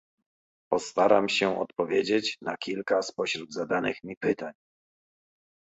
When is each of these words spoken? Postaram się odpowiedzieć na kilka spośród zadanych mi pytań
Postaram 0.71 1.29
się 1.29 1.59
odpowiedzieć 1.59 2.37
na 2.41 2.57
kilka 2.57 3.01
spośród 3.01 3.53
zadanych 3.53 4.03
mi 4.03 4.15
pytań 4.17 4.53